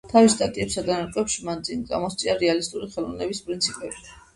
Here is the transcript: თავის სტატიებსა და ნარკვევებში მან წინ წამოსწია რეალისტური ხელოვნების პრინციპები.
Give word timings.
თავის 0.11 0.35
სტატიებსა 0.37 0.83
და 0.87 0.95
ნარკვევებში 1.01 1.47
მან 1.51 1.63
წინ 1.69 1.85
წამოსწია 1.93 2.39
რეალისტური 2.43 2.95
ხელოვნების 2.99 3.49
პრინციპები. 3.51 4.09